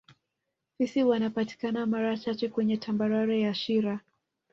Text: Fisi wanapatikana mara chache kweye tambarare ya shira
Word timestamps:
Fisi 0.77 1.03
wanapatikana 1.03 1.85
mara 1.85 2.17
chache 2.17 2.47
kweye 2.49 2.77
tambarare 2.77 3.39
ya 3.41 3.53
shira 3.53 3.99